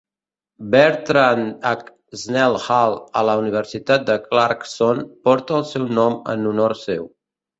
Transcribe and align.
Bertrand 0.75 1.59
H. 1.71 1.89
Snell 2.21 2.55
Hall 2.67 2.95
a 3.21 3.23
la 3.29 3.35
Universitat 3.43 4.09
de 4.09 4.17
Clarkson 4.23 5.03
porta 5.29 5.59
el 5.59 5.67
seu 5.73 5.87
nom 5.99 6.17
en 6.35 6.49
honor 6.53 6.75
seu. 6.87 7.07